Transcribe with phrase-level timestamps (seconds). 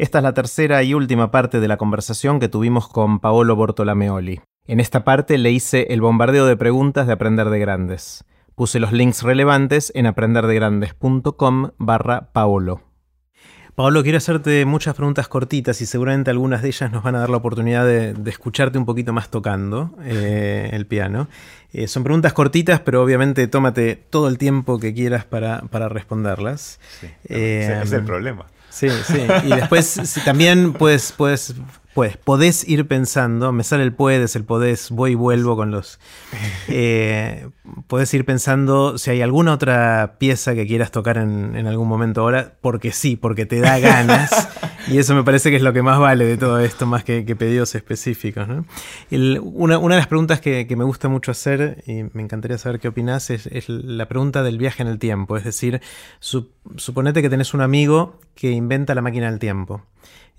[0.00, 4.40] Esta es la tercera y última parte de la conversación que tuvimos con Paolo Bortolameoli.
[4.66, 8.24] En esta parte le hice el bombardeo de preguntas de Aprender de Grandes.
[8.54, 12.80] Puse los links relevantes en aprenderdegrandes.com barra Paolo.
[13.74, 17.28] Paolo, quiero hacerte muchas preguntas cortitas y seguramente algunas de ellas nos van a dar
[17.28, 21.28] la oportunidad de, escucharte un poquito más tocando eh, el piano.
[21.74, 25.60] Eh, son preguntas cortitas, pero obviamente tómate todo el tiempo que quieras para,
[25.90, 26.80] responderlas.
[27.24, 28.46] ese es el problema.
[28.70, 29.26] Sí, sí.
[29.44, 31.54] Y después también puedes, puedes,
[31.94, 35.98] puedes, podés ir pensando, me sale el puedes, el podés, voy y vuelvo con los...
[36.72, 37.48] Eh,
[37.88, 42.20] podés ir pensando si hay alguna otra pieza que quieras tocar en, en, algún momento
[42.20, 44.30] ahora, porque sí, porque te da ganas.
[44.88, 47.24] y eso me parece que es lo que más vale de todo esto, más que,
[47.34, 48.46] pedidos específicos.
[48.46, 48.64] ¿no?
[49.42, 52.78] una, una, de las preguntas que, que, me gusta mucho hacer, y me encantaría saber
[52.78, 55.36] qué opinás, es, es la pregunta del viaje en el tiempo.
[55.36, 55.80] Es decir,
[56.20, 59.82] suponete que tenés un amigo que inventa la máquina del tiempo.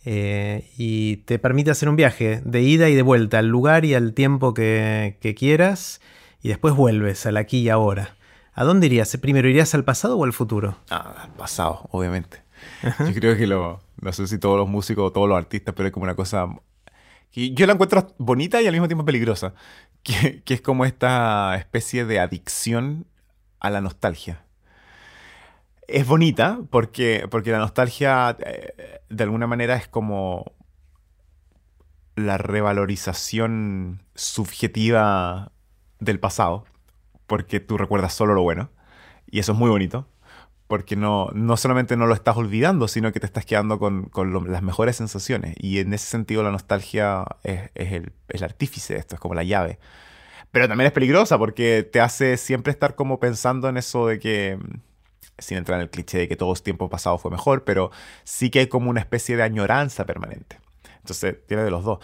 [0.04, 3.94] Eh, y te permite hacer un viaje de ida y de vuelta al lugar y
[3.94, 6.02] al tiempo que, quieras
[6.42, 8.16] y después vuelves al aquí y ahora.
[8.54, 9.16] ¿A dónde irías?
[9.18, 10.78] ¿Primero irías al pasado o al futuro?
[10.90, 12.42] Ah, al pasado, obviamente.
[12.84, 15.88] Yo creo que lo, no sé si todos los músicos o todos los artistas, pero
[15.88, 16.48] es como una cosa
[17.32, 19.54] que yo la encuentro bonita y al mismo tiempo peligrosa,
[20.04, 23.08] que, que es como esta especie de adicción
[23.60, 24.44] a la nostalgia
[25.94, 30.54] es bonita porque, porque la nostalgia eh, de alguna manera es como
[32.16, 35.52] la revalorización subjetiva
[36.00, 36.66] del pasado,
[37.28, 38.72] porque tú recuerdas solo lo bueno,
[39.28, 40.08] y eso es muy bonito,
[40.68, 44.10] porque no, no solamente no lo estás olvidando, sino que te estás quedando con,
[44.48, 49.16] las mejores sensaciones, y en ese sentido la nostalgia es, el, el artífice de esto,
[49.16, 49.80] es como la llave.
[50.52, 54.60] Pero también es peligrosa porque te hace siempre estar como pensando en eso de que
[55.38, 57.92] sin entrar en el cliché de que todo tiempo pasado fue mejor, pero
[58.24, 60.60] sí que hay como una especie de añoranza permanente.
[60.98, 62.00] Entonces, tiene de los dos.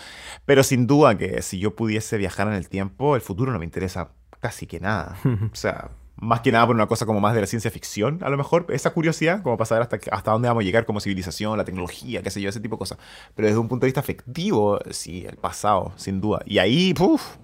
[0.46, 3.66] Pero sin duda que si yo pudiese viajar en el tiempo, el futuro no me
[3.66, 5.18] interesa casi que nada.
[5.52, 8.30] o sea, más que nada por una cosa como más de la ciencia ficción, a
[8.30, 11.58] lo mejor, esa curiosidad, como para saber hasta, hasta dónde vamos a llegar como civilización,
[11.58, 12.98] la tecnología, qué sé yo, ese tipo de cosas.
[13.36, 16.42] Pero desde un punto de vista afectivo, sí, el pasado, sin duda.
[16.46, 17.36] Y ahí, uff,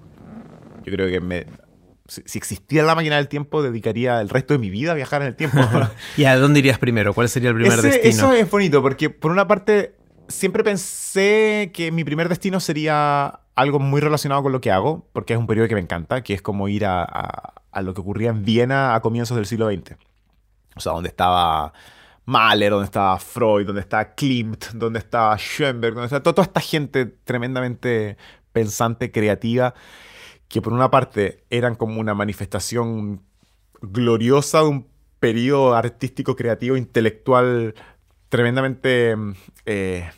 [0.83, 1.45] yo creo que me,
[2.25, 5.29] si existiera la máquina del tiempo, dedicaría el resto de mi vida a viajar en
[5.29, 5.57] el tiempo.
[6.17, 7.13] ¿Y a dónde irías primero?
[7.13, 8.09] ¿Cuál sería el primer destino?
[8.09, 9.95] Eso es bonito, porque por una parte,
[10.27, 15.33] siempre pensé que mi primer destino sería algo muy relacionado con lo que hago, porque
[15.33, 18.29] es un periodo que me encanta, que es como ir a, a, lo que ocurría
[18.29, 19.95] en Viena a comienzos del siglo XX.
[20.75, 21.73] O sea, donde estaba
[22.25, 27.05] Mahler, donde estaba Freud, donde estaba Klimt, donde estaba Schoenberg, donde estaba toda esta gente
[27.05, 28.17] tremendamente
[28.51, 29.73] pensante, creativa
[30.53, 33.23] que por una parte eran como una manifestación
[33.81, 34.87] gloriosa de un
[35.19, 37.73] periodo artístico, creativo, intelectual
[38.29, 39.15] tremendamente,
[39.65, 40.11] eh,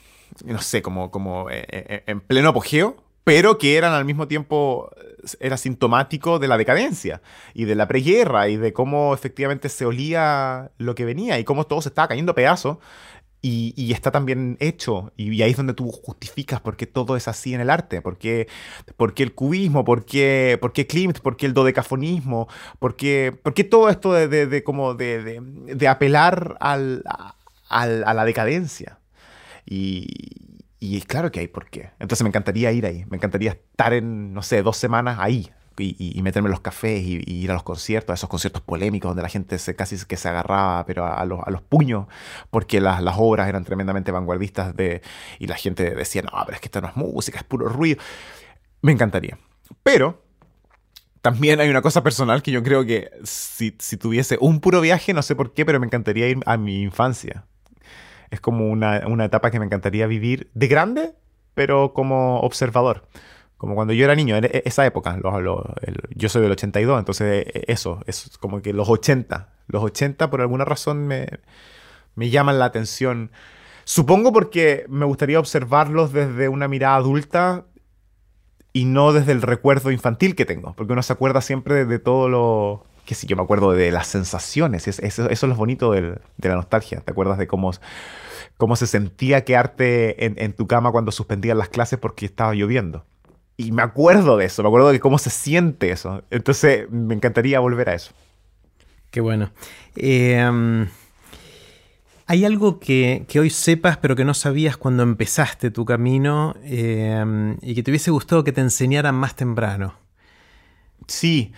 [0.44, 4.91] no sé, como, como eh, eh, en pleno apogeo, pero que eran al mismo tiempo,
[5.40, 7.22] era sintomático de la decadencia
[7.53, 11.66] y de la preguerra y de cómo efectivamente se olía lo que venía y cómo
[11.66, 12.79] todo se estaba cayendo a pedazos
[13.47, 15.11] y, está también hecho.
[15.17, 18.01] Y, ahí es donde tú justificas por qué todo es así en el arte.
[18.01, 18.47] Por qué,
[19.17, 22.47] el cubismo, por qué, por qué Klimt, por qué el dodecafonismo,
[22.79, 23.38] por qué,
[23.69, 27.03] todo esto de, como de, apelar al,
[27.69, 29.00] a la decadencia.
[29.66, 30.07] Y,
[30.79, 31.91] y claro que hay por qué.
[32.00, 33.05] Entonces me encantaría ir ahí.
[33.09, 37.22] Me encantaría estar en, no sé, dos semanas ahí, y, meterme en los cafés y,
[37.25, 40.30] ir a los conciertos, a esos conciertos polémicos donde la gente se, casi que se
[40.30, 42.08] agarraba pero a, los, a los, puños
[42.50, 45.02] porque las, las, obras eran tremendamente vanguardistas de,
[45.40, 48.02] y la gente decía, no, pero es que esto no es música, es puro ruido.
[48.81, 49.38] Me encantaría.
[49.84, 50.24] Pero
[51.22, 55.12] también hay una cosa personal que yo creo que si, si tuviese un puro viaje,
[55.12, 57.46] no sé por qué, pero me encantaría ir a mi infancia.
[58.30, 61.16] Es como una, una etapa que me encantaría vivir de grande,
[61.56, 63.08] pero como observador.
[63.57, 65.17] Como cuando yo era niño, en e, esa época,
[66.16, 70.41] yo soy del 82, entonces e, eso, es como que los 80, los 80 por
[70.41, 71.27] alguna razón me,
[72.16, 73.31] me llaman la atención.
[73.85, 77.66] Supongo porque me gustaría observarlos desde una mirada adulta
[78.73, 82.28] y no desde el recuerdo infantil que tengo, porque uno se acuerda siempre de, todo
[82.28, 82.85] lo...
[83.05, 86.99] que sí, yo me acuerdo de las sensaciones, eso, es lo bonito de la nostalgia,
[86.99, 87.72] te acuerdas de cómo,
[88.58, 93.05] cómo se sentía quedarte en, en tu cama cuando suspendían las clases porque estaba lloviendo
[93.57, 96.23] y me acuerdo de eso, me acuerdo de cómo se siente eso.
[96.29, 98.11] Entonces me encantaría volver a eso.
[99.11, 99.52] Qué bueno.
[99.96, 100.87] Em,
[102.28, 107.75] ¿Hay algo que, hoy sepas pero que no sabías cuando empezaste tu camino em, y
[107.75, 109.93] que te hubiese gustado que te enseñaran más temprano?
[111.08, 111.53] Sí.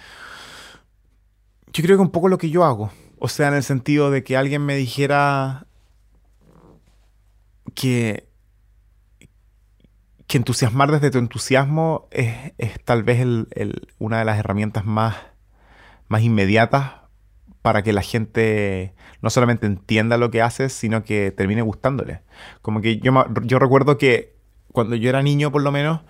[1.74, 2.92] Yo creo que un poco lo que yo hago.
[3.18, 5.68] O sea, en el sentido de que alguien me dijera
[7.74, 8.27] que
[10.28, 12.54] que entusiasmar desde tu entusiasmo es,
[12.84, 13.26] tal vez
[13.98, 15.16] una de las herramientas más,
[16.10, 16.96] más inmediatas
[17.62, 22.22] para que la gente no solamente entienda lo que haces, sino que termine gustándole.
[22.62, 24.36] Como que yo, yo recuerdo que
[24.74, 26.02] cuando yo era niño, por lo menos,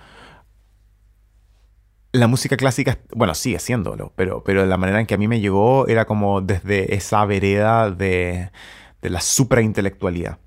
[2.11, 5.39] la música clásica, bueno, sigue siéndolo, pero, pero la manera en que a mí me
[5.39, 8.49] llegó era como desde esa vereda de,
[9.01, 10.39] de la supraintelectualidad.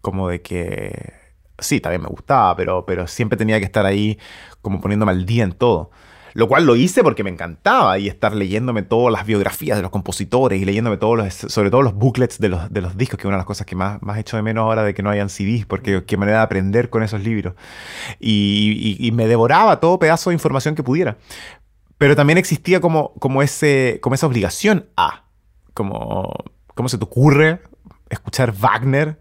[0.00, 1.19] Como de que,
[1.60, 4.18] sí, también me gustaba, pero, pero siempre tenía que estar ahí
[4.62, 5.90] como poniéndome al día en todo.
[6.32, 9.90] Lo cual lo hice porque me encantaba y estar leyéndome todas las biografías de los
[9.90, 13.22] compositores y leyéndome todos los, sobre todo los booklets de los, de los discos, que
[13.22, 15.10] es una de las cosas que más, más hecho de menos ahora de que no
[15.10, 17.54] hayan CDs, porque qué manera de aprender con esos libros.
[18.20, 21.16] Y, me devoraba todo pedazo de información que pudiera.
[21.98, 25.24] Pero también existía como, como, ese, como esa obligación a,
[25.74, 26.32] como,
[26.74, 27.60] ¿cómo se te ocurre
[28.08, 29.18] escuchar Wagner?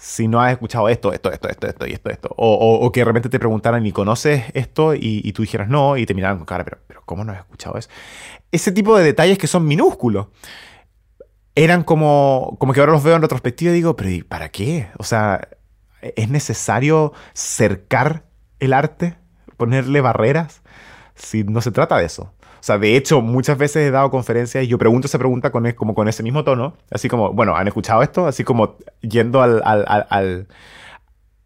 [0.00, 2.34] Si no has escuchado esto, esto, esto, esto, esto y esto, esto.
[2.38, 4.94] O, que de repente te preguntaran, ¿y conoces esto?
[4.94, 7.76] Y, tú dijeras no, y te miraran con cara, pero, pero ¿cómo no has escuchado
[7.76, 7.90] eso?
[8.50, 10.28] Ese tipo de detalles que son minúsculos.
[11.54, 14.88] Eran como, como que ahora los veo en retrospectiva y digo, pero ¿y para qué?
[14.96, 15.48] O sea,
[16.00, 18.24] ¿es necesario cercar
[18.58, 19.18] el arte?
[19.58, 20.62] ¿Ponerle barreras?
[21.22, 22.32] Si no se trata de eso.
[22.60, 25.70] O sea, de hecho, muchas veces he dado conferencias y yo pregunto esa pregunta con,
[25.72, 28.26] como con ese mismo tono, así como, bueno, ¿han escuchado esto?
[28.26, 30.46] Así como yendo al, al, al,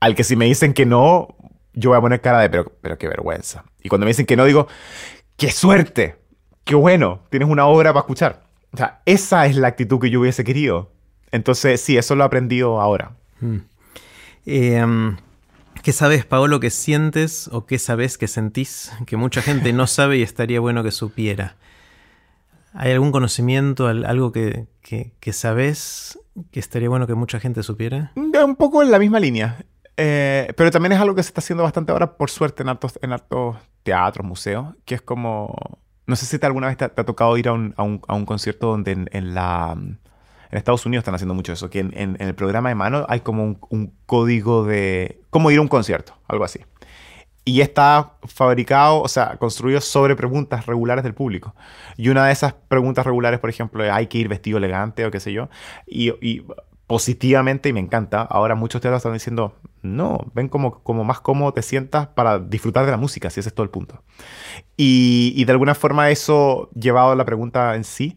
[0.00, 1.28] al, que si me dicen que no,
[1.72, 3.64] yo voy a poner cara de, pero, pero qué vergüenza.
[3.80, 4.66] Y cuando me dicen que no, digo,
[5.36, 6.16] qué suerte,
[6.64, 8.42] qué bueno, tienes una obra para escuchar.
[8.72, 10.90] O sea, esa es la actitud que yo hubiese querido.
[11.30, 13.12] Entonces, sí, eso lo he aprendido ahora.
[13.40, 13.58] Hmm.
[14.46, 15.16] Eh,
[15.84, 20.16] ¿Qué sabes, Paolo, que sientes o qué sabes que sentís que mucha gente no sabe
[20.16, 21.56] y estaría bueno que supiera?
[22.72, 26.18] ¿Hay algún conocimiento, algo que, que, sabes
[26.50, 28.12] que estaría bueno que mucha gente supiera?
[28.16, 29.58] Un poco en la misma línea.
[29.98, 32.98] Eh, pero también es algo que se está haciendo bastante ahora, por suerte, en hartos,
[33.02, 33.14] en
[33.82, 35.54] teatros, museos, que es como...
[36.06, 38.14] No sé si te alguna vez te, ha tocado ir a un, a un, a
[38.14, 39.76] un concierto donde en la
[40.54, 43.56] en Estados Unidos están haciendo mucho eso, que en, el programa de mano hay como
[43.70, 46.60] un, código de cómo ir a un concierto, algo así.
[47.44, 51.56] Y está fabricado, o sea, construido sobre preguntas regulares del público.
[51.96, 55.10] Y una de esas preguntas regulares, por ejemplo, es, ¿hay que ir vestido elegante o
[55.10, 55.48] qué sé yo?
[55.88, 56.44] Y,
[56.86, 61.52] positivamente, y me encanta, ahora muchos teatros están diciendo, no, ven como, como más cómodo
[61.52, 64.04] te sientas para disfrutar de la música, si ese es todo el punto.
[64.76, 68.16] Y, y de alguna forma eso, llevado a la pregunta en sí,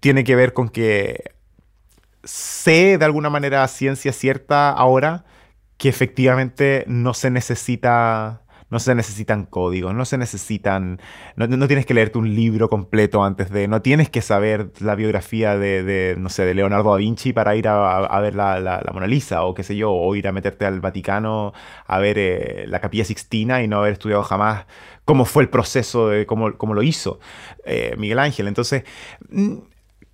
[0.00, 1.35] tiene que ver con que
[2.26, 5.24] sé de alguna manera ciencia cierta ahora
[5.78, 11.00] que efectivamente no se necesita no se necesitan códigos, no se necesitan,
[11.36, 15.56] no, tienes que leerte un libro completo antes de, no tienes que saber la biografía
[15.56, 19.54] de, no sé, de Leonardo da Vinci para ir a, ver la, Mona Lisa o
[19.54, 21.52] qué sé yo, o ir a meterte al Vaticano
[21.86, 24.66] a ver eh, la Capilla Sixtina y no haber estudiado jamás
[25.04, 27.20] cómo fue el proceso, de cómo, lo hizo
[27.64, 28.48] eh, Miguel Ángel.
[28.48, 28.82] Entonces,
[29.28, 29.58] mm,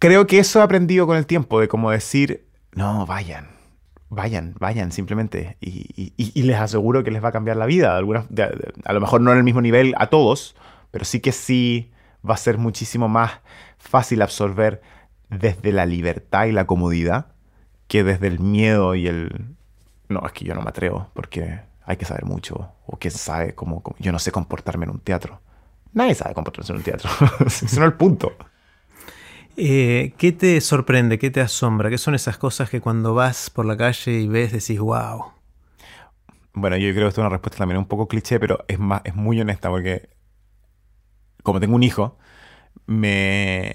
[0.03, 3.51] creo que eso he aprendido con el tiempo, de cómo decir, no, vayan,
[4.09, 5.57] vayan, vayan simplemente.
[5.61, 7.97] Y, les aseguro que les va a cambiar la vida.
[7.97, 8.27] Alguna,
[8.85, 10.57] a lo mejor no en el mismo nivel a todos,
[10.91, 11.93] pero sí que sí
[12.29, 13.31] va a ser muchísimo más
[13.79, 14.83] fácil absorber
[15.29, 17.29] desde la libertad y la comodidad
[17.87, 19.55] que desde el miedo y el...
[20.09, 22.73] No, es que yo no me atrevo porque hay que saber mucho.
[22.87, 23.85] O quién sabe cómo...
[24.01, 25.41] Yo no sé comportarme en un teatro.
[25.93, 27.09] Nadie sabe comportarse en un teatro.
[27.47, 28.33] Ese no es el punto.
[29.57, 31.19] Eh, ¿Qué te sorprende?
[31.19, 31.91] ¿Qué te asombra?
[31.91, 35.33] ¿Qué son esas cosas que cuando vas por la calle y ves decís, wow?
[36.55, 39.03] Bueno, yo creo que esto es una respuesta también un poco cliché, pero es, más,
[39.05, 40.11] es muy honesta porque
[41.43, 42.19] como tengo un hijo,
[42.87, 43.75] me,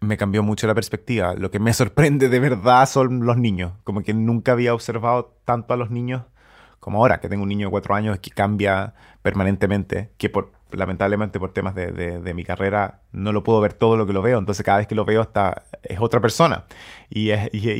[0.00, 1.34] me cambió mucho la perspectiva.
[1.34, 3.72] Lo que me sorprende de verdad son los niños.
[3.84, 6.24] Como que nunca había observado tanto a los niños
[6.88, 11.38] como ahora, que tengo un niño de cuatro años que cambia permanentemente, que por, lamentablemente
[11.38, 14.64] por temas de, mi carrera no lo puedo ver todo lo que lo veo, entonces
[14.64, 16.64] cada vez que lo veo está, es otra persona
[17.10, 17.30] y,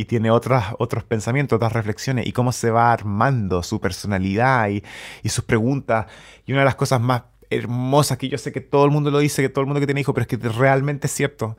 [0.05, 4.83] tiene otras, otros pensamientos, otras reflexiones y cómo se va armando su personalidad y,
[5.31, 6.05] sus preguntas.
[6.45, 9.21] Y una de las cosas más hermosas que yo sé que todo el mundo lo
[9.21, 11.57] dice, que todo el mundo que tiene hijos, pero es que realmente es cierto,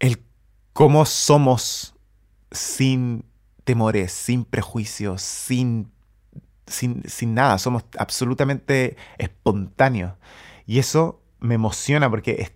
[0.00, 0.18] el
[0.72, 1.94] cómo somos
[2.50, 3.24] sin
[3.62, 5.92] temores, sin prejuicios, sin
[6.66, 10.14] sin, nada, somos absolutamente espontáneos.
[10.66, 12.52] Y eso me emociona porque es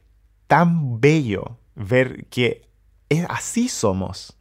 [0.47, 2.69] tan bello ver que
[3.09, 4.37] es, así somos.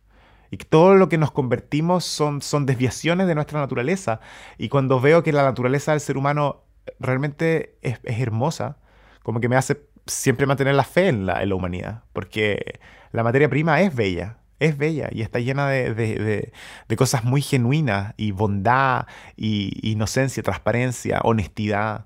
[0.51, 4.19] Y todo lo que nos convertimos son, son desviaciones de nuestra naturaleza.
[4.57, 6.63] Y cuando veo que la naturaleza del ser humano
[6.99, 8.77] realmente es, hermosa,
[9.21, 12.03] como que me hace siempre mantener la fe en la, en la humanidad.
[12.13, 12.79] Porque
[13.11, 14.38] la materia prima es bella.
[14.59, 16.51] Es bella y está llena de,
[16.97, 22.05] cosas muy genuinas y bondad, y inocencia, transparencia, honestidad.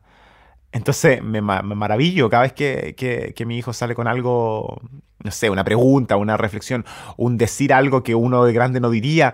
[0.71, 4.81] Entonces me, maravillo cada vez que, mi hijo sale con algo,
[5.23, 6.85] no sé, una pregunta, una reflexión,
[7.17, 9.33] un decir algo que uno de grande no diría.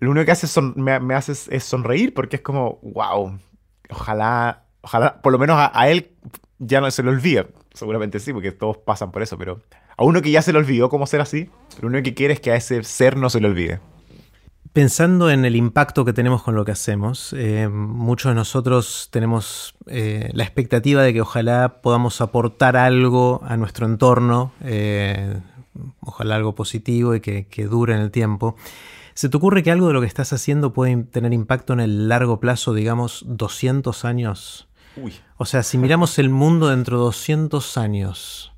[0.00, 3.38] Lo único que hace son, me, hace es, sonreír porque es como, wow,
[3.90, 6.12] ojalá, ojalá, por lo menos a, él
[6.58, 7.46] ya no se lo olvide.
[7.76, 9.60] Seguramente sí, porque todos pasan por eso, pero
[9.98, 11.50] a uno que ya se le olvidó cómo ser así,
[11.82, 13.80] lo único que quiere es que a ese ser no se le olvide.
[14.72, 19.74] Pensando en el impacto que tenemos con lo que hacemos, eh, muchos de nosotros tenemos
[19.88, 25.38] eh, la expectativa de que ojalá podamos aportar algo a nuestro entorno, eh,
[26.00, 28.56] ojalá algo positivo y que, dure en el tiempo.
[29.12, 32.08] ¿Se te ocurre que algo de lo que estás haciendo puede tener impacto en el
[32.08, 34.66] largo plazo, digamos 200 años?
[35.36, 38.52] O sea, si miramos el mundo dentro de 200 años,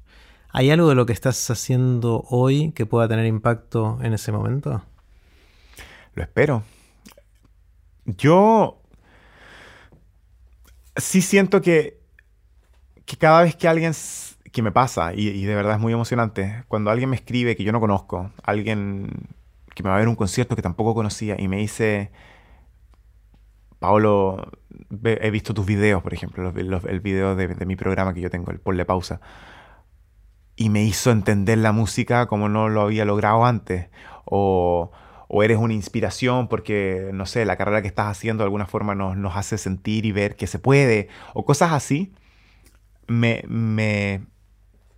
[0.50, 4.82] ¿hay algo de lo que estás haciendo hoy que pueda tener impacto en ese momento?
[6.14, 6.64] Lo espero.
[8.04, 8.80] Yo
[10.96, 12.00] sí siento que,
[13.04, 13.92] que cada vez que alguien,
[14.52, 17.72] que me pasa, y, de verdad es muy emocionante, cuando alguien me escribe que yo
[17.72, 19.28] no conozco, alguien
[19.74, 22.10] que me va a ver un concierto que tampoco conocía y me dice,
[23.78, 24.50] Paolo,
[25.04, 28.60] he visto tus videos, por ejemplo, el video de, mi programa que yo tengo, el
[28.60, 29.20] Ponle Pausa,
[30.56, 33.88] y me hizo entender la música como no lo había logrado antes,
[34.24, 34.90] o
[35.28, 38.94] o eres una inspiración porque, no sé, la carrera que estás haciendo de alguna forma
[38.94, 42.12] nos, nos hace sentir y ver que se puede, o cosas así,
[43.06, 44.22] me, me,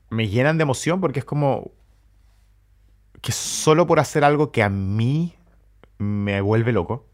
[0.09, 1.73] me llenan de emoción porque es como
[3.21, 5.35] que solo por hacer algo que a mí
[5.99, 7.07] me vuelve loco,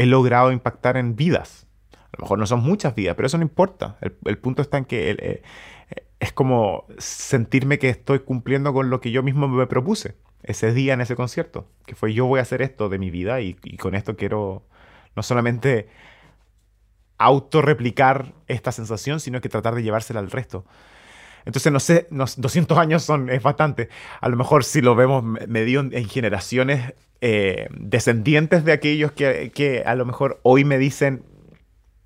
[0.00, 1.66] he logrado impactar en vidas.
[1.92, 3.98] A lo mejor no son muchas vidas, pero eso no importa.
[4.00, 5.42] El, punto está en que eh,
[6.18, 10.94] es como sentirme que estoy cumpliendo con lo que yo mismo me propuse ese día
[10.94, 13.94] en ese concierto, que fue yo voy a hacer esto de mi vida y, con
[13.94, 14.66] esto quiero
[15.14, 15.90] no solamente
[17.18, 20.64] autorreplicar esta sensación, sino que tratar de llevársela al resto.
[21.44, 23.90] Entonces, no sé, 200 años son, es bastante.
[24.22, 29.82] A lo mejor si lo vemos medio en, generaciones eh, descendientes de aquellos que, que,
[29.84, 31.22] a lo mejor hoy me dicen,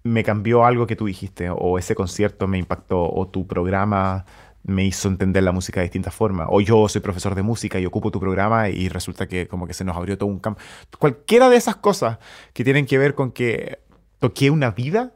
[0.03, 4.25] me cambió algo que tú dijiste, o ese concierto me impactó, o tu programa
[4.65, 6.49] me hizo entender la música de distintas formas.
[6.51, 9.75] O yo soy profesor de música y ocupo tu programa y resulta que como que
[9.75, 10.61] se nos abrió todo un campo.
[10.99, 12.19] Cualquiera de esas cosas
[12.53, 13.79] que tienen que ver con que
[14.19, 15.13] toqué una vida,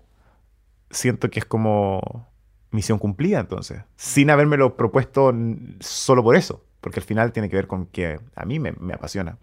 [0.90, 2.28] siento que es como
[2.70, 5.34] misión cumplida entonces, sin habérmelo propuesto
[5.80, 9.38] solo por eso, porque al final tiene que ver con que a mí me, apasiona.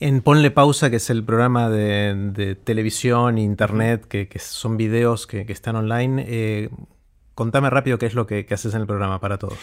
[0.00, 5.76] En Ponle Pausa, que es el programa de, televisión, internet, que, son videos que, están
[5.76, 6.70] online, eh,
[7.38, 9.56] Contame rápido qué es lo que, haces en el programa para todos.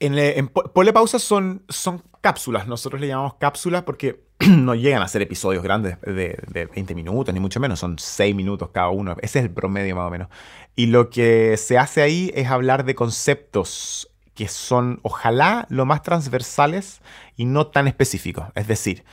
[0.00, 2.68] En, Ponle Pausa son, son cápsulas.
[2.68, 7.32] Nosotros le llamamos cápsulas porque no llegan a ser episodios grandes de, de, 20 minutos,
[7.32, 7.78] ni mucho menos.
[7.78, 9.16] Son 6 minutos cada uno.
[9.22, 10.28] Ese es el promedio más o menos.
[10.76, 14.09] Y lo que se hace ahí es hablar de conceptos
[14.40, 17.02] que son, ojalá, lo más transversales
[17.36, 18.46] y no tan específicos.
[18.54, 19.04] Es decir,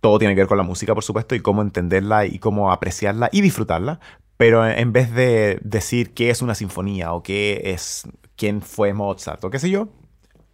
[0.00, 3.28] todo tiene que ver con la música, por supuesto, y cómo entenderla y cómo apreciarla
[3.30, 4.00] y disfrutarla,
[4.38, 9.44] pero en vez de decir qué es una sinfonía o qué es quién fue Mozart
[9.44, 9.90] o qué sé yo,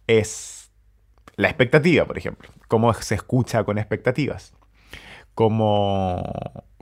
[0.07, 0.73] es
[1.37, 2.49] la expectativa, por ejemplo.
[2.67, 4.51] Cómo se escucha con expectativas.
[5.35, 6.21] Cómo,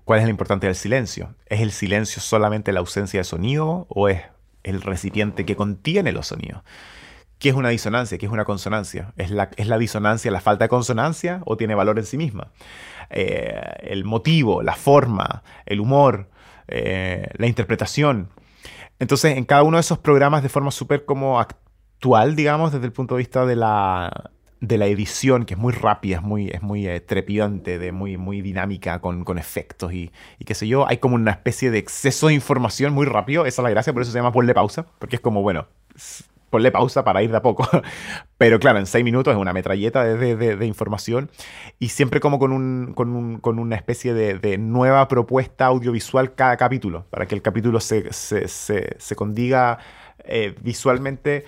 [0.03, 1.35] ¿Cuál es lo importante del silencio?
[1.45, 4.23] ¿Es el silencio solamente la ausencia de sonido o es
[4.67, 6.63] el recipiente que contiene los sonidos?
[7.39, 8.17] ¿Qué es una disonancia?
[8.17, 9.13] ¿Qué es una consonancia?
[9.15, 12.51] ¿Es la, ¿Es la disonancia la falta de consonancia o tiene valor en sí misma?
[13.09, 16.29] Eh, el motivo, la forma, el humor,
[16.67, 18.29] eh, la interpretación.
[18.99, 22.91] Entonces, en cada uno de esos programas de forma súper como actual, digamos, desde el
[22.91, 26.61] punto de vista de la, de la edición, que es muy rápida, es muy, es
[26.61, 30.87] muy eh, trepidante, de muy, muy dinámica, con, con efectos y, y, qué sé yo.
[30.87, 33.45] Hay como una especie de exceso de información muy rápido.
[33.45, 35.67] Esa es la gracia, por eso se llama ponle pausa, porque es como, bueno,
[36.49, 37.67] ponle pausa para ir de a poco.
[38.37, 41.29] Pero claro, en seis minutos es una metralleta de, información
[41.79, 47.25] y siempre como con, un, con, una especie de, nueva propuesta audiovisual cada capítulo, para
[47.25, 49.79] que el capítulo se, se, condiga
[50.19, 51.45] eh, visualmente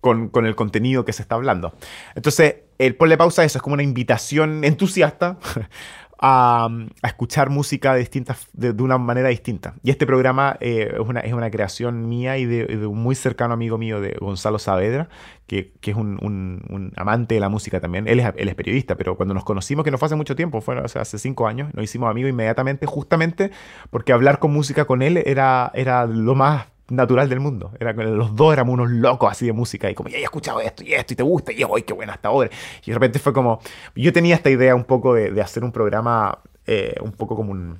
[0.00, 1.74] con, con, el contenido que se está hablando.
[2.14, 5.38] Entonces, el ponle pausa, eso es como una invitación entusiasta
[6.18, 6.68] a,
[7.02, 9.74] escuchar música de, distintas, de, una manera distinta.
[9.82, 13.54] Y este programa eh, es, una, es, una, creación mía y de, un muy cercano
[13.54, 15.08] amigo mío, de Gonzalo Saavedra,
[15.46, 18.08] que, que es un, un, amante de la música también.
[18.08, 20.60] Él es, él es, periodista, pero cuando nos conocimos, que no fue hace mucho tiempo,
[20.60, 23.50] fue hace cinco años, nos hicimos amigos inmediatamente, justamente
[23.90, 27.72] porque hablar con música con él era, era lo más natural del mundo.
[27.78, 30.82] Era, los dos éramos unos locos así de música y como, ya he escuchado esto
[30.82, 32.50] y esto y te gusta y hoy qué buena hasta ahora.
[32.84, 33.60] Y de repente fue como,
[33.94, 37.78] yo tenía esta idea un poco de, hacer un programa eh, un poco como un,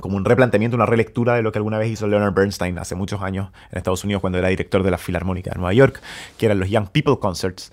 [0.00, 3.22] como un replanteamiento, una relectura de lo que alguna vez hizo Leonard Bernstein hace muchos
[3.22, 6.00] años en Estados Unidos cuando era director de la Filarmónica de Nueva York,
[6.38, 7.72] que eran los Young People Concerts,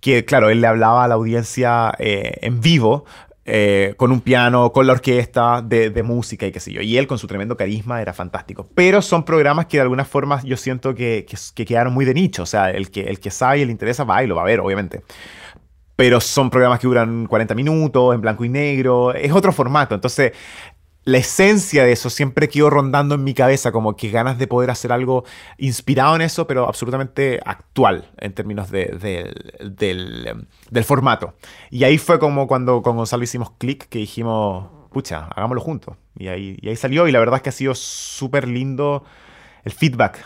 [0.00, 3.04] que claro, él le hablaba a la audiencia eh, en vivo
[3.44, 6.80] eh, con un piano, con la orquesta de, música y qué sé yo.
[6.80, 8.68] Y él con su tremendo carisma era fantástico.
[8.74, 12.44] Pero son programas que de alguna forma yo siento que, que, quedaron muy de nicho.
[12.44, 14.46] O sea, el que, el que sabe y le interesa va y lo va a
[14.46, 15.02] ver, obviamente.
[15.96, 19.12] Pero son programas que duran 40 minutos, en blanco y negro.
[19.12, 19.94] Es otro formato.
[19.94, 20.32] Entonces,
[21.04, 24.70] la esencia de eso siempre quedó rondando en mi cabeza, como que ganas de poder
[24.70, 25.24] hacer algo
[25.58, 30.46] inspirado en eso, pero absolutamente actual en términos del,
[30.84, 31.34] formato.
[31.70, 35.96] Y ahí fue como cuando con Gonzalo hicimos clic, que dijimos, pucha, hagámoslo juntos.
[36.16, 39.04] Y ahí, ahí salió, y la verdad es que ha sido súper lindo
[39.64, 40.24] el feedback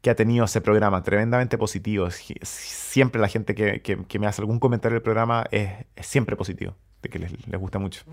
[0.00, 2.08] que ha tenido ese programa, tremendamente positivo.
[2.42, 5.70] Siempre la gente que, me hace algún comentario del programa es,
[6.02, 8.04] siempre positivo, de que les gusta mucho.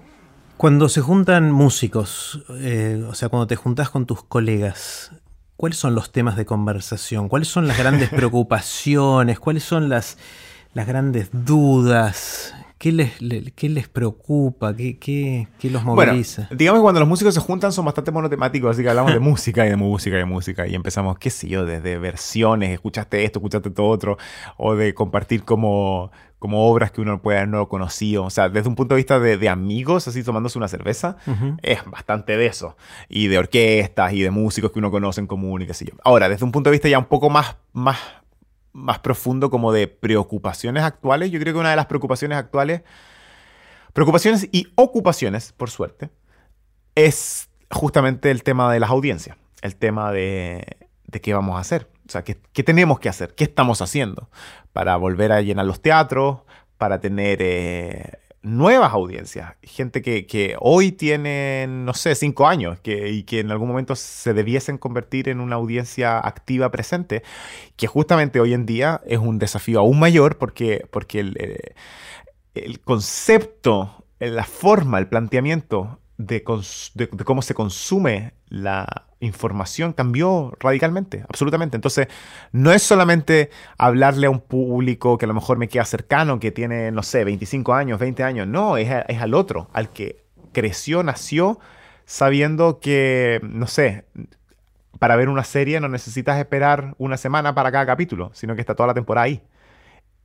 [0.62, 5.12] Cuando se juntan músicos, eh, o sea, cuando te juntas con tus colegas,
[5.58, 7.30] ¿cuáles son los temas de conversación?
[7.30, 9.40] ¿Cuáles son las grandes preocupaciones?
[9.40, 10.20] ¿Cuáles son las,
[10.76, 12.54] las grandes dudas?
[12.78, 13.14] ¿Qué les,
[13.56, 14.76] qué les preocupa?
[14.76, 16.44] ¿Qué, qué, qué los moviliza?
[16.44, 19.20] Bueno, digamos que cuando los músicos se juntan son bastante monotemáticos, así que hablamos de
[19.20, 23.24] música y de música y de música y empezamos, qué sé yo, desde versiones, escuchaste
[23.24, 24.20] esto, escuchaste todo otro,
[24.58, 28.24] o de compartir como como obras que uno puede haber no conocido.
[28.24, 31.18] O sea, desde un punto de vista de, amigos, así tomándose una cerveza,
[31.62, 32.76] es bastante de eso.
[33.08, 35.94] Y de orquestas y de músicos que uno conoce en común y qué sé yo.
[36.04, 38.00] Ahora, desde un punto de vista ya un poco más, más,
[38.74, 42.82] más profundo, como de preocupaciones actuales, yo creo que una de las preocupaciones actuales,
[43.94, 46.10] preocupaciones y ocupaciones, por suerte,
[46.96, 49.38] es justamente el tema de las audiencias.
[49.62, 50.66] El tema de,
[51.06, 51.88] de qué vamos a hacer.
[52.08, 53.34] O sea, ¿qué, tenemos que hacer?
[53.36, 54.30] ¿Qué estamos haciendo?
[54.74, 56.42] Para volver a llenar los teatros,
[56.78, 59.54] para tener eh, nuevas audiencias.
[59.62, 64.34] Gente que, hoy tiene, no sé, cinco años que, y que en algún momento se
[64.34, 67.24] debiesen convertir en una audiencia activa presente,
[67.76, 71.76] que justamente hoy en día es un desafío aún mayor porque, porque el, eh,
[72.56, 81.78] el concepto, la forma, el planteamiento de, cómo se consume la información cambió radicalmente, absolutamente.
[81.78, 82.08] Entonces,
[82.52, 86.52] no es solamente hablarle a un público que a lo mejor me queda cercano, que
[86.52, 91.04] tiene, no sé, 25 años, 20 años, no, es, es al otro, al que creció,
[91.04, 91.60] nació
[92.06, 94.04] sabiendo que, no sé,
[95.00, 98.76] para ver una serie no necesitas esperar una semana para cada capítulo, sino que está
[98.76, 99.42] toda la temporada ahí.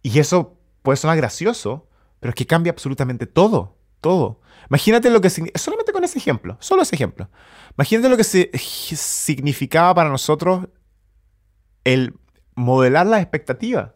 [0.02, 1.86] Y eso puede sonar gracioso,
[2.20, 4.40] pero es que cambia absolutamente todo, todo.
[4.68, 7.28] Imagínate lo que solamente con ese ejemplo, solo ese ejemplo.
[7.76, 10.66] Imagínate lo que significaba para nosotros
[11.84, 12.14] el
[12.54, 13.94] modelar la expectativa,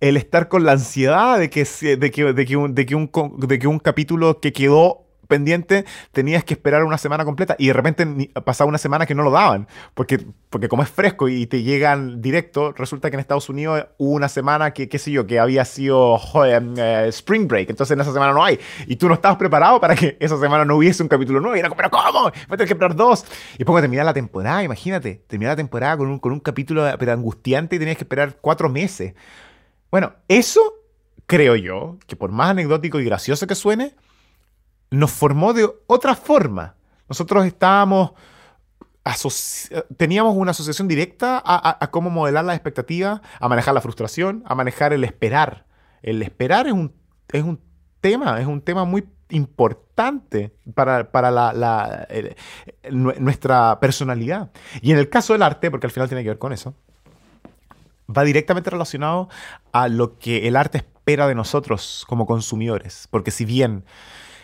[0.00, 3.10] el estar con la ansiedad de que, de que, de que, un, de que, un,
[3.38, 7.72] de que un capítulo que quedó pendiente, tenías que esperar una semana completa y de
[7.72, 11.62] repente pasaba una semana que no lo daban, porque, porque como es fresco y te
[11.62, 15.38] llegan directo, resulta que en Estados Unidos hubo una semana que, qué sé yo, que
[15.38, 19.38] había sido eh, Spring Break, entonces en esa semana no hay, y tú no estabas
[19.38, 22.22] preparado para que esa semana no hubiese un capítulo nuevo, y era como, pero ¿cómo?
[22.22, 23.24] Voy a tener que esperar dos.
[23.54, 27.12] Y después terminar la temporada, imagínate, terminar la temporada con un, con un capítulo pero
[27.12, 29.14] angustiante y tenías que esperar cuatro meses.
[29.90, 30.60] Bueno, eso
[31.26, 33.94] creo yo, que por más anecdótico y gracioso que suene,
[34.92, 36.76] nos formó de otra forma.
[37.08, 38.12] Nosotros estábamos,
[39.96, 44.92] teníamos una asociación directa a, cómo modelar las expectativas, a manejar la frustración, a manejar
[44.92, 45.64] el esperar.
[46.02, 46.92] El esperar es un,
[47.32, 47.58] es un
[48.00, 52.06] tema, es un tema muy importante para, la,
[52.90, 54.50] nuestra personalidad.
[54.82, 56.74] Y en el caso del arte, porque al final tiene que ver con eso,
[58.14, 59.30] va directamente relacionado
[59.72, 63.08] a lo que el arte espera de nosotros como consumidores.
[63.10, 63.84] Porque si bien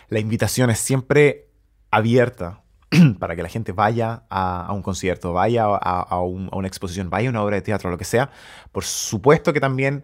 [0.09, 1.49] la invitación es siempre
[1.91, 2.63] abierta
[3.19, 7.43] para que la gente vaya a, un concierto, vaya a, una exposición, vaya a una
[7.43, 8.31] obra de teatro, lo que sea.
[8.71, 10.03] Por supuesto que también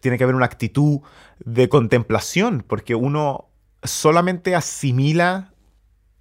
[0.00, 1.00] tiene que haber una actitud
[1.44, 3.50] de contemplación, porque uno
[3.82, 5.52] solamente asimila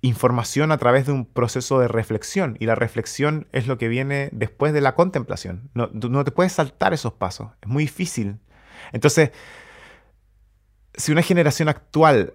[0.02, 4.30] información a través de un proceso de reflexión y la reflexión es lo que viene
[4.32, 5.70] después de la contemplación.
[5.74, 8.40] No, no te puedes saltar esos pasos, es muy difícil.
[8.94, 9.32] Entonces,
[10.96, 12.34] si una generación actual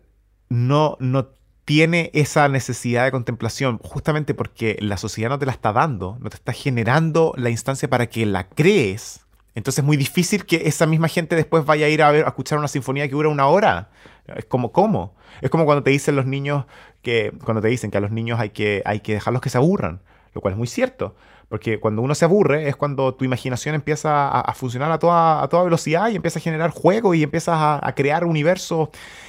[0.48, 1.28] no, no
[1.64, 6.28] tiene esa necesidad de contemplación, justamente porque la sociedad no te la está dando, no
[6.30, 9.24] te está generando la instancia para que la crees.
[9.54, 12.28] Entonces es muy difícil que esa misma gente después vaya a ir a, ver, a
[12.28, 13.90] escuchar una sinfonía que dura una hora.
[14.26, 15.14] Es como, ¿cómo?
[15.40, 16.66] Es como cuando te dicen los niños
[17.02, 19.58] que, cuando te dicen que a los niños hay que, hay que dejarlos que se
[19.58, 20.02] aburran.
[20.34, 21.14] lo cual es muy cierto.
[21.48, 25.48] Porque cuando uno se aburre es cuando tu imaginación empieza a, funcionar a toda, a
[25.48, 28.88] toda velocidad y empieza a generar juego y empiezas a, crear universos.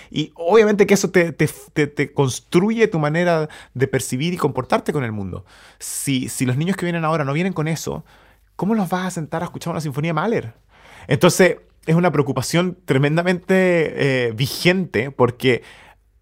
[0.10, 5.12] Y obviamente que eso te, te, construye tu manera de percibir y comportarte con el
[5.12, 5.46] mundo.
[5.80, 8.06] Si, si los niños que vienen ahora no vienen con eso,
[8.56, 10.54] ¿cómo los vas a sentar a escuchar una sinfonía Mahler?
[11.08, 15.64] Entonces, es una preocupación tremendamente eh, vigente porque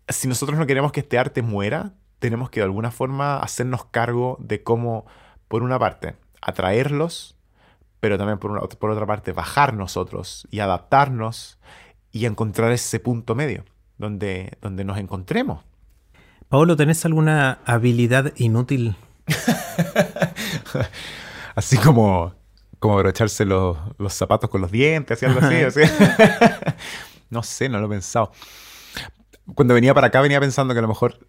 [0.09, 4.37] si nosotros no queremos que este arte muera, tenemos que de alguna forma hacernos cargo
[4.39, 5.05] de cómo
[5.47, 7.37] por una parte, atraerlos,
[7.99, 11.59] pero también por, por otra parte, bajar nosotros y adaptarnos
[12.11, 13.63] y encontrar ese punto medio
[13.97, 15.63] donde, donde nos encontremos.
[16.49, 18.95] Paolo, ¿tenés alguna habilidad inútil?
[21.55, 22.33] así como,
[22.79, 23.77] como abrocharse los,
[24.09, 25.81] zapatos con los dientes y algo así.
[27.29, 28.31] no sé, no lo he pensado.
[29.55, 31.19] Cuando venía para acá venía pensando que a lo mejor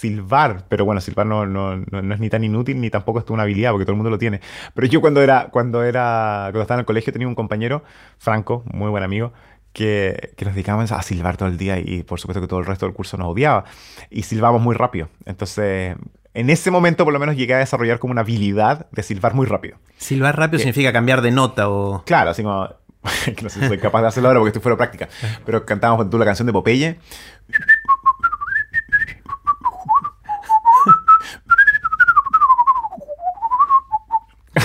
[0.00, 3.42] silbar, pero bueno, silbar no, no, no, es ni tan inútil ni tampoco es una
[3.42, 4.40] habilidad, porque todo el mundo lo tiene.
[4.74, 7.84] Pero yo cuando era, cuando era, cuando estaba en el colegio tenía un compañero,
[8.18, 9.32] Franco, muy buen amigo,
[9.72, 12.66] que, que, nos dedicábamos a silbar todo el día y por supuesto que todo el
[12.66, 13.64] resto del curso nos odiaba.
[14.10, 15.08] Y silbamos muy rápido.
[15.26, 15.96] Entonces,
[16.32, 19.46] en ese momento por lo menos llegué a desarrollar como una habilidad de silbar muy
[19.46, 19.78] rápido.
[19.98, 22.04] Silbar rápido significa cambiar de nota o...
[22.04, 22.68] Claro, así como...
[23.42, 25.08] no sé si soy capaz de hacerlo ahora porque estoy fuera de práctica.
[25.46, 26.98] Pero cantábamos tú la canción de Popeye.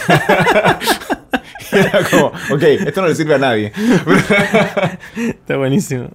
[1.72, 3.72] Era como, ok, esto no le sirve a nadie.
[5.16, 6.10] Está buenísimo.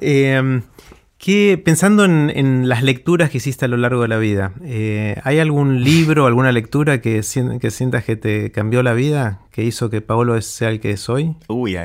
[0.00, 0.62] Em,
[1.64, 5.82] pensando en, las lecturas que hiciste a lo largo de la vida, eh, ¿hay algún
[5.84, 7.22] libro, alguna lectura que,
[7.60, 9.40] que sientas que te cambió la vida?
[9.50, 11.36] ¿Que hizo que Paolo sea el que es hoy?
[11.48, 11.76] Uy,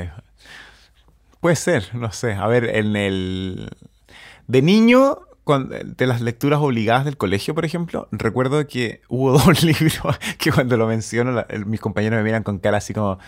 [1.40, 2.32] puede ser, no sé.
[2.32, 3.70] A ver, en el...
[4.46, 10.18] De niño de las lecturas obligadas del colegio, por ejemplo, recuerdo que hubo dos libros
[10.38, 13.18] que cuando lo menciono mis compañeros me miran con cara así como,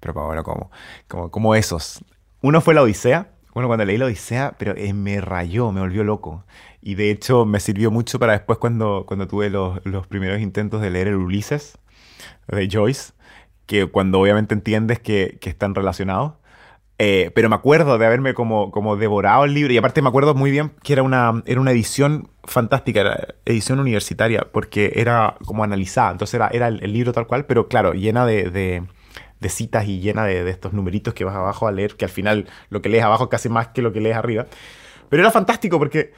[0.00, 0.70] pero bueno, como,
[1.06, 2.02] como, como esos.
[2.40, 3.30] Uno fue La Odisea.
[3.52, 6.44] Bueno, cuando leí La Odisea, pero eh, me rayó, me volvió loco.
[6.80, 10.80] Y de hecho me sirvió mucho para después cuando, cuando tuve los, los primeros intentos
[10.80, 11.78] de leer el Ulises
[12.48, 13.12] de Joyce,
[13.66, 16.34] que cuando obviamente entiendes que, que están relacionados
[16.98, 20.34] eh, pero me acuerdo de haberme como, como devorado el libro y aparte me acuerdo
[20.34, 26.12] muy bien que era una, era una edición fantástica, edición universitaria, porque era como analizada,
[26.12, 28.86] entonces era, era el, libro tal cual, pero claro, llena de, de,
[29.48, 32.48] citas y llena de, de, estos numeritos que vas abajo a leer, que al final
[32.70, 34.46] lo que lees abajo es casi más que lo que lees arriba.
[35.10, 36.12] Pero era fantástico porque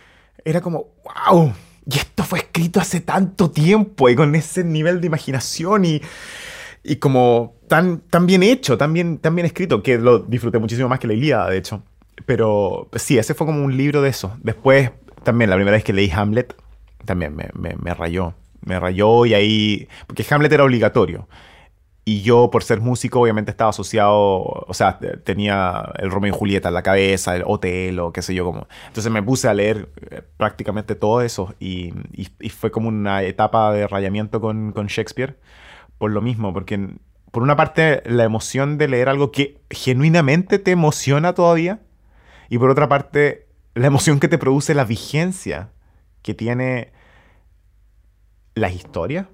[0.45, 1.53] era como, wow,
[1.87, 6.03] y esto fue escrito hace tanto tiempo y con ese nivel de imaginación y
[6.87, 10.89] y como tan, tan bien hecho, tan bien, tan bien escrito, que lo disfruté muchísimo
[10.89, 11.83] más que la Ilíada, de hecho.
[12.25, 14.37] Pero sí, ese fue como un libro de eso.
[14.43, 14.93] Después,
[15.25, 16.55] también la primera vez que leí Hamlet,
[17.05, 18.35] también me, me, rayó.
[18.65, 19.89] Me rayó y ahí...
[20.07, 21.29] Porque Hamlet era obligatorio.
[22.05, 26.69] Y yo, por ser músico, obviamente estaba asociado, o sea, tenía el Romeo y Julieta
[26.69, 28.69] en la cabeza, el o qué sé yo, como.
[28.87, 33.73] Entonces me puse a leer eh, prácticamente todo eso y, y, fue como una etapa
[33.73, 35.37] de rayamiento con, con Shakespeare
[35.99, 36.97] por lo mismo, porque
[37.31, 41.81] por una parte la emoción de leer algo que genuinamente te emociona todavía,
[42.49, 45.71] y por otra parte la emoción que te produce la vigencia
[46.23, 46.93] que tiene
[48.55, 49.29] la historia.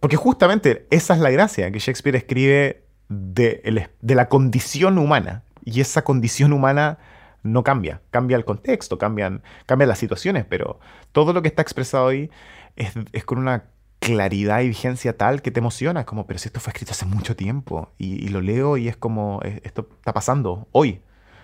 [0.00, 5.80] Porque justamente esa es la gracia, que Shakespeare escribe de, de la condición humana, y
[5.80, 6.98] esa condición humana
[7.42, 10.80] no cambia, cambia el contexto, cambian, cambian las situaciones, pero
[11.12, 12.30] todo lo que está expresado ahí
[12.76, 13.64] es, es con una
[13.98, 16.00] claridad y vigencia tal que te emociona.
[16.00, 18.96] Es como, pero si esto fue escrito hace mucho tiempo y, lo leo y es
[18.96, 21.00] como, esto está pasando hoy,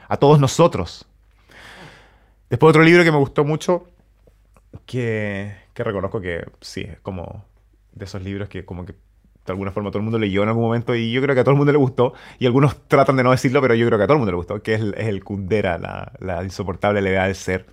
[0.08, 1.06] a todos nosotros.
[2.50, 3.86] Después otro libro que me gustó mucho,
[4.86, 7.44] que, que reconozco que sí, es como
[7.92, 10.64] de esos libros que como que de alguna forma todo el mundo leyó en algún
[10.64, 13.24] momento y yo creo que a todo el mundo le gustó y algunos tratan de
[13.24, 14.94] no decirlo, pero yo creo que a todo el mundo le gustó, que es el,
[14.94, 17.66] es el Kundera, la, la insoportable levedad del ser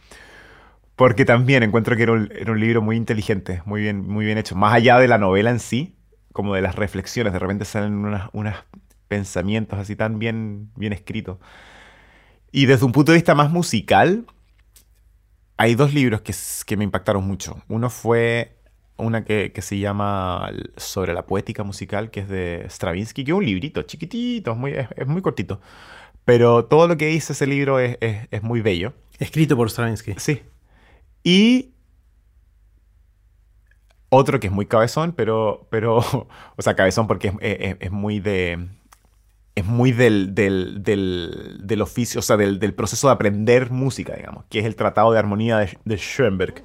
[0.99, 4.53] porque también encuentro que era un, libro muy inteligente, muy bien, muy bien hecho.
[4.57, 5.95] Más allá de la novela en sí,
[6.33, 8.55] como de las reflexiones, de repente salen unos
[9.07, 11.37] pensamientos así tan bien, bien escritos.
[12.51, 14.25] Y desde un punto de vista más musical,
[15.55, 16.35] hay dos libros que,
[16.65, 17.63] que me impactaron mucho.
[17.69, 18.57] Uno fue
[18.97, 23.45] una que, se llama Sobre la poética musical, que es de Stravinsky, que es un
[23.45, 25.61] librito chiquitito, es muy, es, muy cortito.
[26.25, 28.91] Pero todo lo que dice ese libro es, es muy bello.
[29.17, 30.15] Escrito por Stravinsky.
[30.17, 30.41] Sí,
[31.23, 31.73] y
[34.09, 35.97] otro que es muy cabezón, pero, pero
[36.55, 38.67] o sea, cabezón porque es, muy de,
[39.55, 44.15] es muy del, del, del, del oficio, o sea, del, del, proceso de aprender música,
[44.15, 46.63] digamos, que es el Tratado de Armonía de, de, Schoenberg,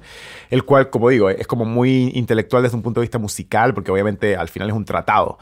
[0.49, 3.91] el cual, como digo, es como muy intelectual desde un punto de vista musical, porque
[3.91, 5.37] obviamente al final es un tratado,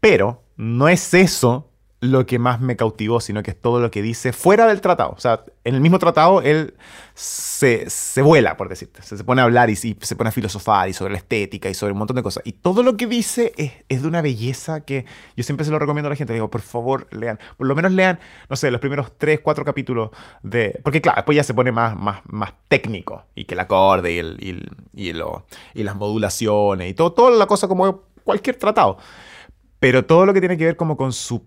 [0.00, 1.68] pero no es eso
[2.00, 5.14] lo que más me cautivó, sino que es todo lo que dice fuera del tratado.
[5.16, 6.74] O sea, en el mismo tratado él
[7.14, 9.02] se, se vuela, por decirte.
[9.02, 11.68] Se, se, pone a hablar y, y, se pone a filosofar y sobre la estética
[11.68, 12.44] y sobre un montón de cosas.
[12.46, 15.06] Y todo lo que dice es, es, de una belleza que
[15.36, 16.32] yo siempre se lo recomiendo a la gente.
[16.32, 17.40] digo, por favor, lean.
[17.56, 20.10] Por lo menos lean, no sé, los primeros tres, cuatro capítulos
[20.44, 20.80] de...
[20.84, 23.24] Porque claro, después ya se pone más, más, más técnico.
[23.34, 24.36] Y que el acorde y, el,
[24.94, 28.98] y, y, lo, y las modulaciones y todo, toda la cosa como cualquier tratado.
[29.80, 31.44] Pero todo lo que tiene que ver como con su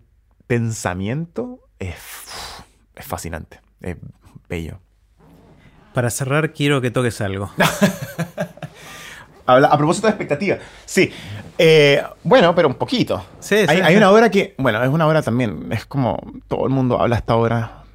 [0.52, 1.96] pensamiento es,
[2.94, 3.96] es fascinante, es
[4.50, 4.82] bello.
[5.94, 7.50] Para cerrar, quiero que toques algo.
[9.46, 10.58] a propósito de expectativa.
[10.84, 11.10] Sí.
[11.58, 13.26] Eh, bueno, pero un poquito.
[13.40, 13.96] Sí, hay, sí, hay sí.
[13.98, 17.38] una obra que, bueno, es una obra también, es como todo el mundo habla esta
[17.38, 17.86] obra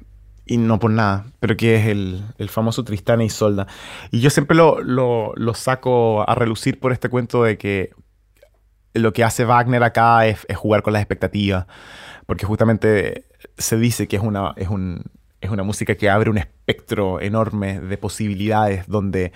[0.47, 3.67] y no por nada, pero que es el, el famoso Tristán e Isolda.
[4.09, 7.91] Y yo siempre lo, lo, lo, saco a relucir por este cuento de que
[8.95, 11.67] lo que hace Wagner acá es, es jugar con las expectativas
[12.27, 13.25] porque justamente
[13.57, 15.03] se dice que es una, es, un,
[15.41, 19.31] es una música que abre un espectro enorme de posibilidades donde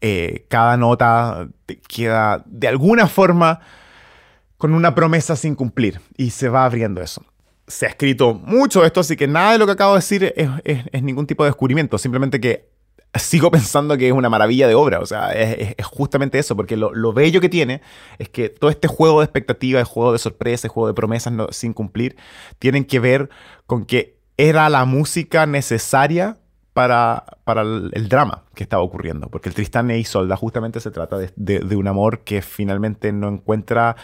[0.00, 1.48] eh, cada nota
[1.86, 3.60] queda de alguna forma
[4.56, 7.22] con una promesa sin cumplir y se va abriendo eso.
[7.66, 10.48] Se ha escrito mucho esto, así que nada de lo que acabo de decir es,
[10.64, 12.77] es ningún tipo de descubrimiento, simplemente que
[13.14, 15.00] sigo pensando que es una maravilla de obra.
[15.00, 17.80] O sea, es, justamente eso, porque lo, lo, bello que tiene
[18.18, 21.32] es que todo este juego de expectativa, el juego de sorpresa, el juego de promesas
[21.32, 22.16] no, sin cumplir,
[22.58, 23.30] tienen que ver
[23.66, 26.38] con que era la música necesaria
[26.78, 29.28] para, para el, drama que estaba ocurriendo.
[29.28, 33.96] Porque el Tristán e Isolda justamente se trata de un amor que finalmente no encuentra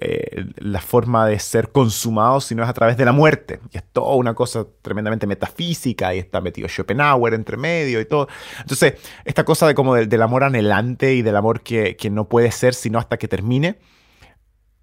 [0.00, 3.60] eh, la forma de ser consumado, sino es a través de la muerte.
[3.70, 8.26] Y es toda una cosa tremendamente metafísica y está metido Schopenhauer entre medio y todo.
[8.58, 8.94] Entonces,
[9.24, 12.50] esta cosa de como del, del amor anhelante y del amor que, que no puede
[12.50, 13.78] ser sino hasta que termine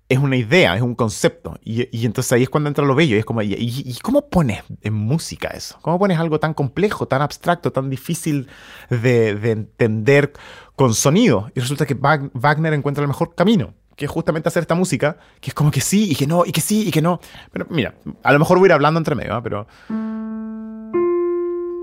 [0.09, 1.57] es una idea, es un concepto.
[1.63, 3.15] Y, y, entonces ahí es cuando entra lo bello.
[3.15, 5.77] Y es como, ¿y, cómo pones en música eso?
[5.81, 8.47] ¿Cómo pones algo tan complejo, tan abstracto, tan difícil
[8.89, 10.33] de, de entender
[10.75, 11.51] con sonido?
[11.55, 15.49] Y resulta que Wagner encuentra el mejor camino, que es justamente hacer esta música, que
[15.49, 17.19] es como que sí, y que no, y que sí, y que no.
[17.51, 19.41] Pero mira, a lo mejor voy a ir hablando entre medio, ¿eh?
[19.43, 19.67] pero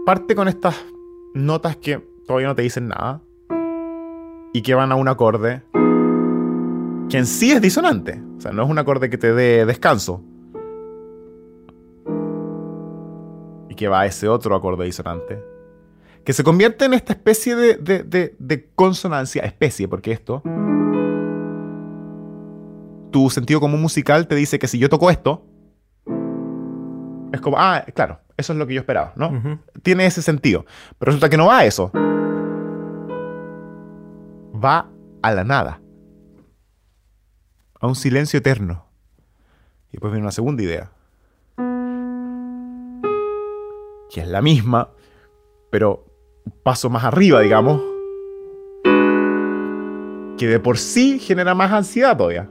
[0.06, 0.76] parte con estas
[1.34, 3.20] notas que todavía no te dicen nada
[4.52, 5.62] y que van a un acorde
[7.14, 8.20] que en sí es disonante.
[8.37, 10.20] O sea, no es un acorde que te dé descanso.
[13.68, 15.40] Y que va a ese otro acorde disonante.
[16.24, 20.42] Que se convierte en esta especie de, de, de, de consonancia, especie, porque esto...
[23.12, 25.46] Tu sentido común musical te dice que si yo toco esto,
[27.33, 29.29] es como, ah, claro, eso es lo que yo esperaba, ¿no?
[29.29, 29.59] Uh -huh.
[29.85, 30.66] Tiene ese sentido.
[30.98, 31.92] Pero resulta que no va a eso.
[34.53, 34.88] Va
[35.22, 35.84] a la nada
[37.85, 38.87] a un silencio eterno.
[39.90, 40.90] Y después viene una segunda idea.
[44.11, 44.88] Que es la misma,
[45.68, 46.07] pero
[46.47, 47.83] un paso más arriba, digamos.
[50.38, 52.49] Que de por sí genera más ansiedad todavía.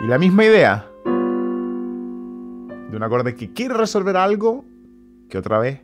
[0.00, 0.90] Y la misma idea.
[1.04, 4.64] De un acorde que quiere resolver algo
[5.30, 5.82] que otra vez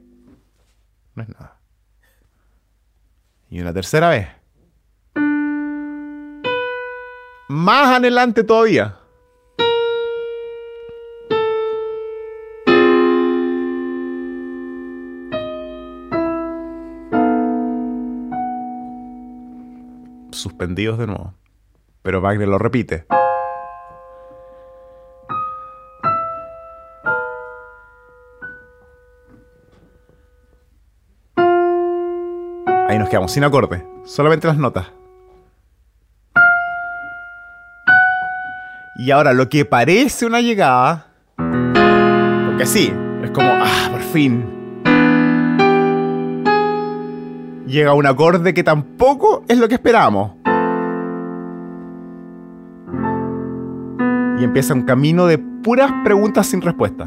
[1.15, 1.61] no es nada.
[3.51, 4.38] Y una tercera vez.
[7.49, 8.99] Más adelante todavía.
[20.31, 21.35] Suspendidos de nuevo.
[22.03, 23.07] Pero Wagner lo repite.
[32.89, 34.98] Ahí nos quedamos sin acorde, solamente las notas.
[39.01, 41.07] Y ahora lo que parece una llegada,
[41.37, 44.45] porque sí, es como, ah, por fin.
[47.65, 50.33] Llega un acorde que tampoco es lo que esperamos.
[54.41, 57.07] Y empieza un camino de puras preguntas sin respuesta.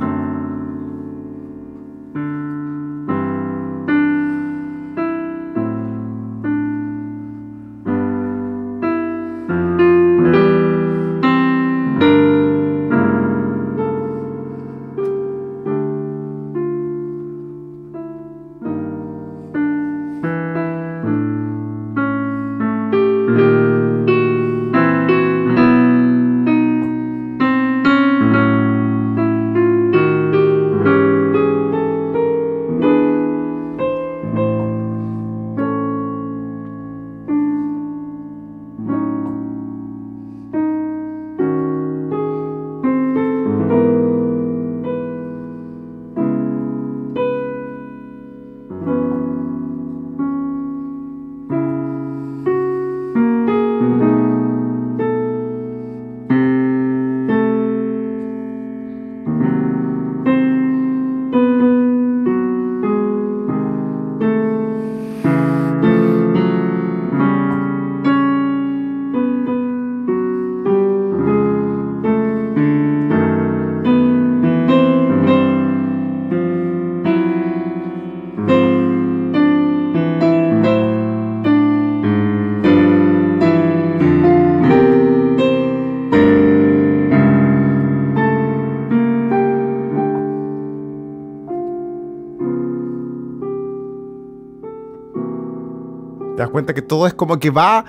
[96.51, 97.85] Cuenta que todo es como que va,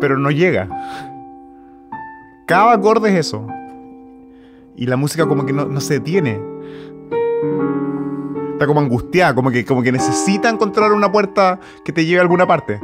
[0.00, 0.68] pero no llega.
[2.46, 3.46] Cada acorde es eso.
[4.76, 6.40] Y la música como que no, se detiene.
[8.52, 12.22] Está como angustiada, como que, como que necesita encontrar una puerta que te lleve a
[12.22, 12.80] alguna parte.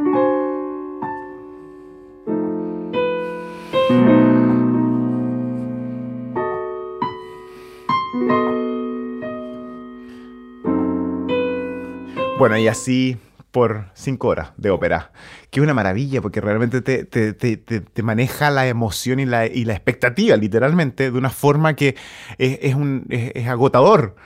[12.39, 13.19] Bueno, y así
[13.51, 15.11] por cinco horas de ópera,
[15.51, 21.19] que es una maravilla porque realmente te, maneja la emoción y la, expectativa, literalmente, de
[21.19, 21.97] una forma que
[22.37, 24.17] es, un, es, agotador,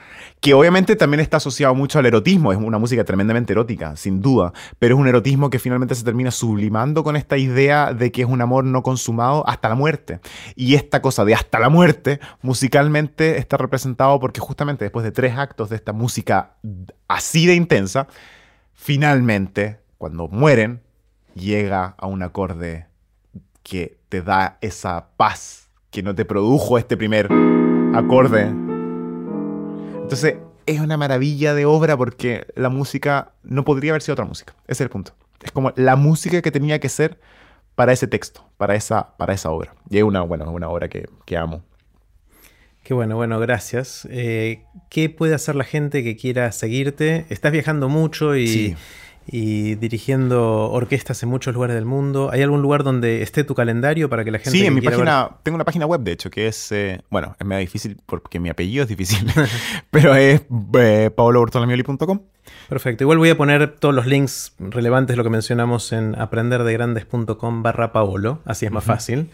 [0.41, 4.51] que obviamente también está asociado mucho al erotismo, es una música tremendamente erótica, sin duda,
[4.77, 8.27] pero es un erotismo que finalmente se termina sublimando con esta idea de que es
[8.27, 10.19] un amor no consumado hasta la muerte.
[10.55, 15.37] Y esta cosa de hasta la muerte, musicalmente está representado porque justamente después de tres
[15.37, 16.57] actos de esta música
[17.07, 18.07] así de intensa,
[18.83, 20.81] finalmente, cuando mueren,
[21.35, 22.87] llega a un acorde
[23.63, 27.29] que te da esa paz que no te produjo este primer
[27.95, 28.47] acorde.
[30.01, 34.53] Entonces, es una maravilla de obra porque la música no podría haber sido otra música.
[34.65, 35.13] Ese es el punto.
[35.41, 37.17] Es como la música que tenía que ser
[37.75, 39.73] para ese texto, para esa, para esa obra.
[39.89, 41.61] Y es una, bueno, una obra que, que amo.
[42.83, 44.05] Qué bueno, bueno, gracias.
[44.11, 47.25] Eh, ¿Qué puede hacer la gente que quiera seguirte?
[47.29, 48.75] Estás viajando mucho y,
[49.27, 52.29] dirigiendo orquestas en muchos lugares del mundo.
[52.31, 54.51] ¿Hay algún lugar donde esté tu calendario para que la gente...
[54.51, 57.45] Sí, en mi página, tengo una página web de hecho, que es, eh, bueno, es
[57.45, 59.25] medio difícil porque mi apellido es difícil,
[59.91, 60.41] pero es
[60.77, 62.19] eh, paolobortolamioli.com.
[62.69, 63.03] Perfecto.
[63.03, 68.39] Igual voy a poner todos los links relevantes, lo que mencionamos en aprenderdegrandes.com barra Paolo,
[68.45, 69.29] así es más fácil.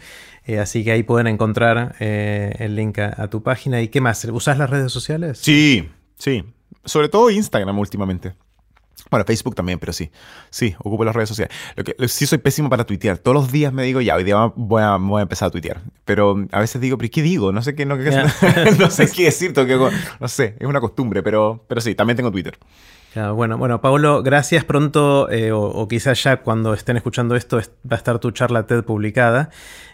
[0.46, 3.80] Eh, así que ahí pueden encontrar eh, el link a, tu página.
[3.82, 4.24] ¿Y qué más?
[4.24, 5.38] ¿Usas las redes sociales?
[5.38, 6.44] Sí, sí.
[6.84, 8.34] Sobre todo Instagram últimamente.
[9.10, 10.10] Bueno, Facebook también, pero sí.
[10.50, 11.54] Sí, ocupo las redes sociales.
[11.76, 13.18] Lo que, sí soy pésimo para tuitear.
[13.18, 15.80] Todos los días me digo, ya, hoy día voy a, voy a empezar a tuitear.
[16.04, 17.52] Pero a veces digo, ¿pero qué digo?
[17.52, 17.96] No sé qué, no,
[18.78, 19.54] no sé qué decir.
[20.20, 22.58] no sé, es una costumbre, pero, pero sí, también tengo Twitter
[23.14, 24.64] bueno, bueno, Pablo, gracias.
[24.64, 28.84] Pronto, eh, o, quizás ya cuando estén escuchando esto, va a estar tu charla TED
[28.84, 29.50] publicada.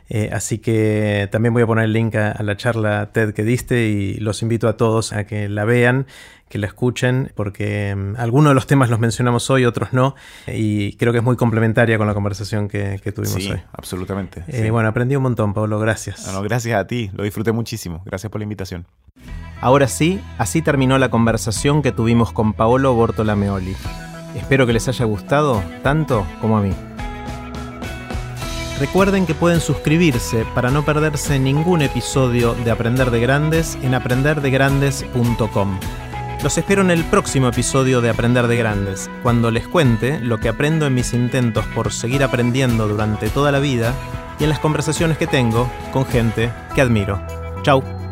[0.08, 3.88] Eh, así que también voy a poner el link a, la charla TED que diste
[3.88, 6.06] y los invito a todos a que la vean,
[6.48, 10.14] que la escuchen, porque mm, algunos de los temas los mencionamos hoy, otros no,
[10.46, 13.60] y creo que es muy complementaria con la conversación que, tuvimos sí, hoy.
[13.72, 14.44] Absolutamente.
[14.46, 16.30] Eh, bueno, aprendí un montón, Pablo, gracias.
[16.42, 18.02] gracias a ti, lo disfruté muchísimo.
[18.04, 18.86] Gracias por la invitación.
[19.60, 23.76] Ahora sí, así terminó la conversación que tuvimos con Paolo Bortolameoli.
[24.34, 26.72] Espero que les haya gustado tanto como a mí.
[28.78, 35.80] Recuerden que pueden suscribirse para no perderse ningún episodio de Aprender de Grandes en aprenderdegrandes.com.
[36.42, 40.50] Los espero en el próximo episodio de Aprender de Grandes, cuando les cuente lo que
[40.50, 43.94] aprendo en mis intentos por seguir aprendiendo durante toda la vida
[44.38, 47.18] y en las conversaciones que tengo con gente que admiro.
[47.62, 48.05] Chao.